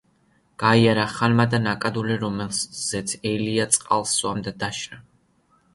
[0.61, 5.03] გაიარა ხანმა და ნაკადული, რომელზეც ელია წყალს სვამდა, დაშრა.